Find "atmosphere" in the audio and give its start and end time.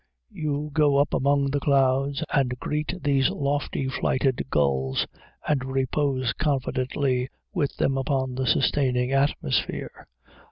9.11-10.07